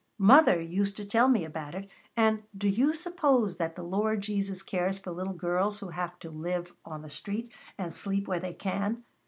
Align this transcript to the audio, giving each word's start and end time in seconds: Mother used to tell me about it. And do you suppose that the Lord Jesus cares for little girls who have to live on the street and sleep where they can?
Mother 0.17 0.59
used 0.59 0.97
to 0.97 1.05
tell 1.05 1.27
me 1.27 1.45
about 1.45 1.75
it. 1.75 1.87
And 2.17 2.41
do 2.57 2.67
you 2.67 2.95
suppose 2.95 3.57
that 3.57 3.75
the 3.75 3.83
Lord 3.83 4.21
Jesus 4.21 4.63
cares 4.63 4.97
for 4.97 5.11
little 5.11 5.31
girls 5.35 5.77
who 5.77 5.89
have 5.89 6.17
to 6.21 6.31
live 6.31 6.73
on 6.83 7.03
the 7.03 7.07
street 7.11 7.51
and 7.77 7.93
sleep 7.93 8.27
where 8.27 8.39
they 8.39 8.55
can? 8.55 9.03